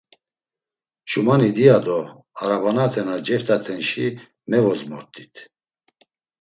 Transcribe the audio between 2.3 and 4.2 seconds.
arabanate na celaft̆atenşi